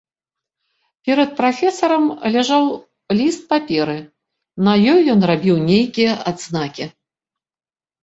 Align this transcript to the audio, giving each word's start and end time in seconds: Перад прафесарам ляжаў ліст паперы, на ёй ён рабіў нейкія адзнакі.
Перад 1.09 1.29
прафесарам 1.39 2.07
ляжаў 2.37 2.65
ліст 3.21 3.41
паперы, 3.53 3.97
на 4.71 4.77
ёй 4.93 5.01
ён 5.17 5.21
рабіў 5.35 5.63
нейкія 5.71 6.21
адзнакі. 6.29 6.85